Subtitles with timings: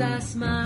[0.00, 0.59] fantasma.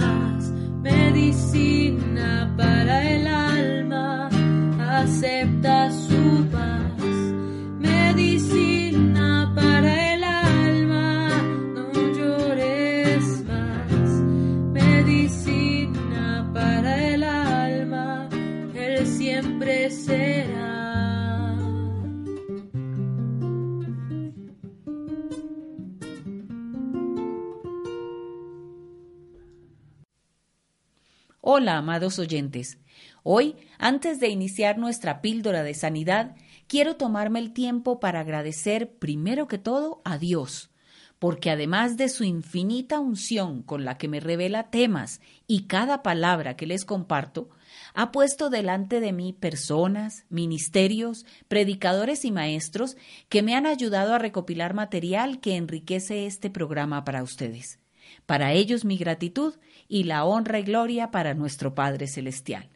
[31.47, 32.79] Hola, amados oyentes.
[33.23, 36.37] Hoy, antes de iniciar nuestra píldora de sanidad,
[36.69, 40.71] quiero tomarme el tiempo para agradecer primero que todo a Dios,
[41.19, 46.57] porque además de su infinita unción con la que me revela temas y cada palabra
[46.57, 47.51] que les comparto,
[47.93, 52.97] ha puesto delante de mí personas, ministerios, predicadores y maestros
[53.29, 57.84] que me han ayudado a recopilar material que enriquece este programa para ustedes.
[58.27, 59.55] Para ellos mi gratitud
[59.89, 62.69] y la honra y gloria para nuestro Padre Celestial.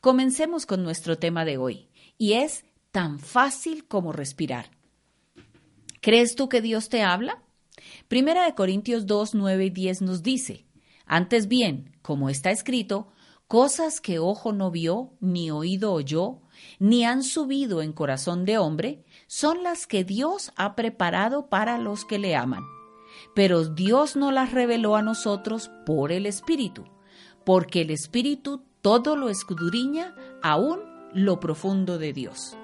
[0.00, 4.70] Comencemos con nuestro tema de hoy, y es tan fácil como respirar.
[6.00, 7.42] ¿Crees tú que Dios te habla?
[8.08, 10.64] Primera de Corintios 2, 9 y 10 nos dice,
[11.04, 13.08] antes bien, como está escrito,
[13.48, 16.40] cosas que ojo no vio, ni oído oyó,
[16.78, 22.04] ni han subido en corazón de hombre, son las que Dios ha preparado para los
[22.04, 22.62] que le aman
[23.34, 26.84] pero Dios no las reveló a nosotros por el Espíritu,
[27.44, 30.80] porque el Espíritu todo lo escudriña, aún
[31.12, 32.56] lo profundo de Dios.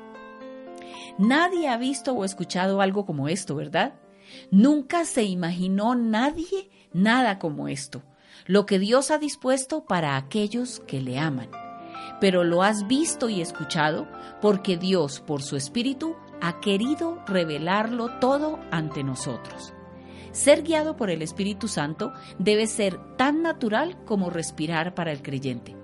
[1.19, 3.95] Nadie ha visto o escuchado algo como esto, ¿verdad?
[4.51, 8.03] Nunca se imaginó nadie nada como esto,
[8.47, 11.51] lo que Dios ha dispuesto para aquellos que le aman.
[12.21, 14.07] Pero lo has visto y escuchado
[14.41, 19.75] porque Dios, por su Espíritu, ha querido revelarlo todo ante nosotros.
[20.33, 25.77] Ser guiado por el Espíritu Santo debe ser tan natural como respirar para el creyente.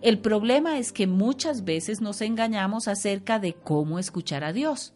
[0.00, 4.94] El problema es que muchas veces nos engañamos acerca de cómo escuchar a Dios.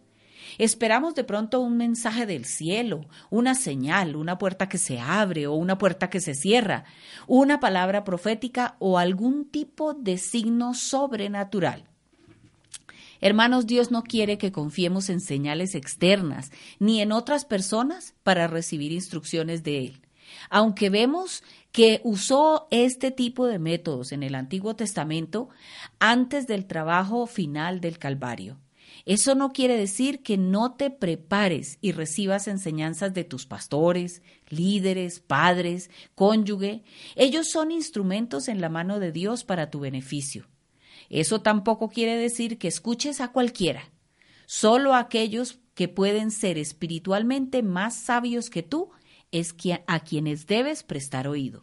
[0.59, 5.55] Esperamos de pronto un mensaje del cielo, una señal, una puerta que se abre o
[5.55, 6.85] una puerta que se cierra,
[7.27, 11.89] una palabra profética o algún tipo de signo sobrenatural.
[13.25, 18.93] Hermanos, Dios no quiere que confiemos en señales externas ni en otras personas para recibir
[18.93, 20.03] instrucciones de Él.
[20.51, 21.43] Aunque vemos
[21.73, 25.49] que usó este tipo de métodos en el Antiguo Testamento
[25.99, 28.59] antes del trabajo final del Calvario.
[29.07, 34.21] Eso no quiere decir que no te prepares y recibas enseñanzas de tus pastores,
[34.51, 36.85] líderes, padres, cónyuge.
[37.17, 40.47] Ellos son instrumentos en la mano de Dios para tu beneficio.
[41.11, 43.91] Eso tampoco quiere decir que escuches a cualquiera,
[44.47, 48.91] solo aquellos que pueden ser espiritualmente más sabios que tú
[49.33, 49.55] es
[49.87, 51.61] a quienes debes prestar oído.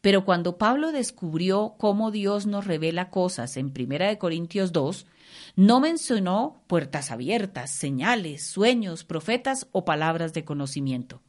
[0.00, 5.06] Pero cuando Pablo descubrió cómo Dios nos revela cosas en 1 Corintios 2,
[5.56, 11.22] no mencionó puertas abiertas, señales, sueños, profetas o palabras de conocimiento.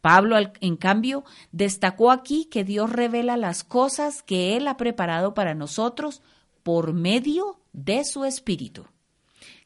[0.00, 5.54] Pablo, en cambio, destacó aquí que Dios revela las cosas que Él ha preparado para
[5.54, 6.22] nosotros
[6.66, 8.86] por medio de su Espíritu.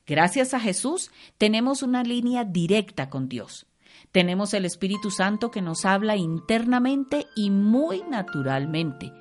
[0.06, 3.66] Gracias a Jesús tenemos una línea directa con Dios.
[4.12, 9.14] Tenemos el Espíritu Santo que nos habla internamente y muy naturalmente.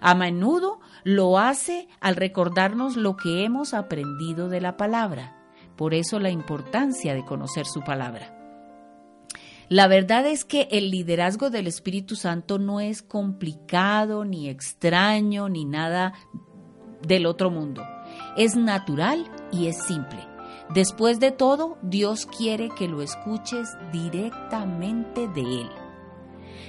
[0.00, 5.36] A menudo lo hace al recordarnos lo que hemos aprendido de la palabra.
[5.74, 8.30] Por eso la importancia de conocer su palabra.
[9.68, 15.64] La verdad es que el liderazgo del Espíritu Santo no es complicado, ni extraño, ni
[15.64, 16.12] nada
[17.06, 17.82] del otro mundo.
[18.36, 20.20] Es natural y es simple.
[20.72, 25.70] Después de todo, Dios quiere que lo escuches directamente de Él.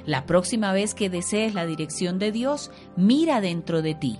[0.06, 4.20] La próxima vez que desees la dirección de Dios, mira dentro de ti.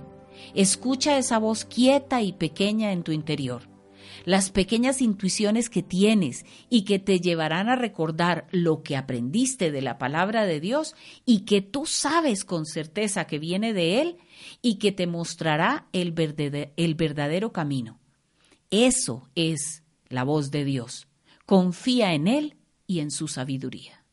[0.54, 3.75] Escucha esa voz quieta y pequeña en tu interior.
[4.24, 9.82] Las pequeñas intuiciones que tienes y que te llevarán a recordar lo que aprendiste de
[9.82, 10.94] la palabra de Dios
[11.24, 14.16] y que tú sabes con certeza que viene de Él
[14.62, 18.00] y que te mostrará el verdadero, el verdadero camino.
[18.70, 21.08] Eso es la voz de Dios.
[21.44, 22.56] Confía en Él
[22.86, 24.04] y en su sabiduría.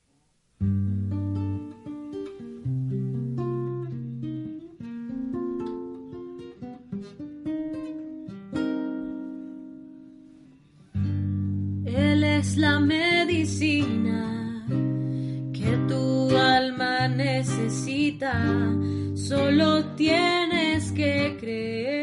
[12.44, 14.22] Es la medicina
[15.54, 18.34] que tu alma necesita.
[19.16, 22.03] Solo tienes que creer